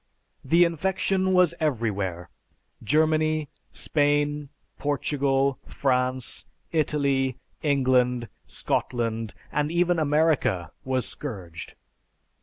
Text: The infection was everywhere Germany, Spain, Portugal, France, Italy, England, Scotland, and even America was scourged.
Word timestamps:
The 0.43 0.65
infection 0.65 1.31
was 1.31 1.53
everywhere 1.59 2.31
Germany, 2.83 3.49
Spain, 3.71 4.49
Portugal, 4.79 5.59
France, 5.67 6.47
Italy, 6.71 7.37
England, 7.61 8.27
Scotland, 8.47 9.35
and 9.51 9.71
even 9.71 9.99
America 9.99 10.71
was 10.83 11.07
scourged. 11.07 11.75